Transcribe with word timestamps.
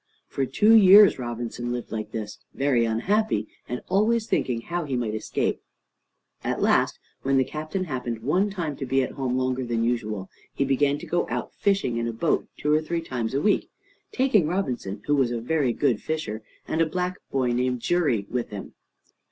For 0.27 0.47
two 0.47 0.73
years 0.73 1.19
Robinson 1.19 1.71
lived 1.71 1.91
like 1.91 2.09
this, 2.11 2.39
very 2.55 2.85
unhappy, 2.85 3.47
and 3.69 3.81
always 3.87 4.25
thinking 4.25 4.61
how 4.61 4.83
he 4.83 4.95
might 4.95 5.13
escape. 5.13 5.61
At 6.43 6.59
last, 6.59 6.97
when 7.21 7.37
the 7.37 7.43
Captain 7.43 7.83
happened 7.83 8.23
one 8.23 8.49
time 8.49 8.75
to 8.77 8.87
be 8.87 9.03
at 9.03 9.11
home 9.11 9.37
longer 9.37 9.63
than 9.63 9.83
usual, 9.83 10.27
he 10.55 10.65
began 10.65 10.97
to 10.97 11.05
go 11.05 11.27
out 11.29 11.53
fishing 11.53 11.97
in 11.97 12.07
a 12.07 12.13
boat 12.13 12.47
two 12.57 12.73
or 12.73 12.81
three 12.81 13.01
times 13.01 13.35
a 13.35 13.41
week, 13.43 13.69
taking 14.11 14.47
Robinson, 14.47 15.03
who 15.05 15.13
was 15.15 15.29
a 15.29 15.39
very 15.39 15.71
good 15.71 16.01
fisher, 16.01 16.41
and 16.67 16.81
a 16.81 16.87
black 16.89 17.19
boy 17.29 17.51
named 17.51 17.83
Xury, 17.83 18.25
with 18.27 18.49
him. 18.49 18.73